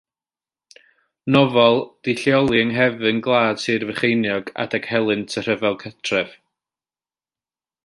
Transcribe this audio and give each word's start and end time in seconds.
Nofel 1.35 1.75
wedi'i 1.89 2.15
lleoli 2.21 2.63
yng 2.63 2.71
nghefn 2.77 3.21
gwlad 3.27 3.61
Sir 3.65 3.85
Frycheiniog 3.91 4.51
adeg 4.65 4.89
helynt 4.95 5.39
y 5.43 5.45
Rhyfel 5.49 5.79
Cartref. 5.85 6.35